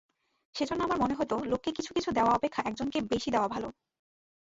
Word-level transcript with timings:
সেজন্য 0.55 0.81
আমার 0.83 0.99
মনে 0.99 1.13
হইত, 1.13 1.31
লোককে 1.43 1.69
কিছু 1.71 1.91
কিছু 1.93 2.09
দেওয়া 2.11 2.31
অপেক্ষা 2.33 2.61
একজনকে 2.65 2.99
বেশী 3.11 3.29
দেওয়া 3.31 3.47
ভাল। 3.47 3.63